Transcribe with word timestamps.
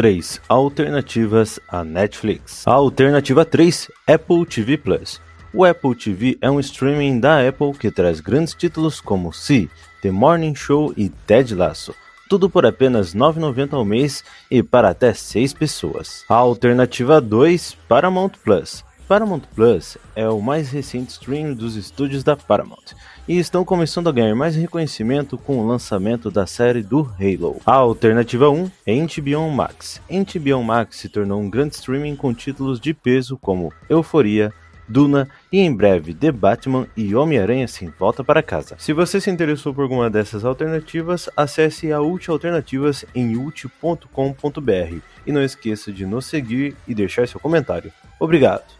3. 0.00 0.40
Alternativas 0.48 1.60
à 1.68 1.84
Netflix. 1.84 2.66
A 2.66 2.72
alternativa 2.72 3.44
3, 3.44 3.90
Apple 4.06 4.46
TV 4.46 4.78
Plus. 4.78 5.20
O 5.52 5.62
Apple 5.62 5.94
TV 5.94 6.38
é 6.40 6.50
um 6.50 6.58
streaming 6.58 7.20
da 7.20 7.46
Apple 7.46 7.74
que 7.74 7.90
traz 7.90 8.18
grandes 8.18 8.54
títulos 8.54 8.98
como 8.98 9.30
Si, 9.30 9.68
The 10.00 10.10
Morning 10.10 10.54
Show 10.54 10.94
e 10.96 11.10
Ted 11.10 11.54
Lasso. 11.54 11.94
Tudo 12.30 12.48
por 12.48 12.64
apenas 12.64 13.12
R$ 13.12 13.20
9,90 13.20 13.74
ao 13.74 13.84
mês 13.84 14.24
e 14.50 14.62
para 14.62 14.88
até 14.88 15.12
6 15.12 15.52
pessoas. 15.52 16.24
A 16.30 16.34
alternativa 16.34 17.20
2, 17.20 17.76
Paramount 17.86 18.32
Plus. 18.42 18.82
Paramount 19.10 19.42
Plus 19.56 19.98
é 20.14 20.28
o 20.28 20.40
mais 20.40 20.70
recente 20.70 21.10
stream 21.10 21.52
dos 21.52 21.74
estúdios 21.74 22.22
da 22.22 22.36
Paramount 22.36 22.94
e 23.26 23.40
estão 23.40 23.64
começando 23.64 24.08
a 24.08 24.12
ganhar 24.12 24.36
mais 24.36 24.54
reconhecimento 24.54 25.36
com 25.36 25.58
o 25.58 25.66
lançamento 25.66 26.30
da 26.30 26.46
série 26.46 26.80
do 26.80 27.00
Halo. 27.18 27.60
A 27.66 27.74
alternativa 27.74 28.48
1 28.48 28.70
é 28.86 28.94
HBO 28.94 29.50
Max. 29.50 30.00
HBO 30.08 30.62
Max 30.62 30.98
se 30.98 31.08
tornou 31.08 31.40
um 31.40 31.50
grande 31.50 31.74
streaming 31.74 32.14
com 32.14 32.32
títulos 32.32 32.78
de 32.78 32.94
peso 32.94 33.36
como 33.36 33.72
Euforia, 33.88 34.52
Duna 34.88 35.28
e 35.50 35.58
em 35.58 35.74
breve 35.74 36.14
The 36.14 36.30
Batman 36.30 36.86
e 36.96 37.12
Homem-Aranha 37.12 37.66
sem 37.66 37.92
volta 37.98 38.22
para 38.22 38.44
casa. 38.44 38.76
Se 38.78 38.92
você 38.92 39.20
se 39.20 39.28
interessou 39.28 39.74
por 39.74 39.82
alguma 39.82 40.08
dessas 40.08 40.44
alternativas, 40.44 41.28
acesse 41.36 41.92
a 41.92 42.00
Ult 42.00 42.30
Alternativas 42.30 43.04
em 43.12 43.36
ult.com.br 43.36 44.98
e 45.26 45.32
não 45.32 45.42
esqueça 45.42 45.90
de 45.90 46.06
nos 46.06 46.26
seguir 46.26 46.76
e 46.86 46.94
deixar 46.94 47.26
seu 47.26 47.40
comentário. 47.40 47.92
Obrigado! 48.20 48.79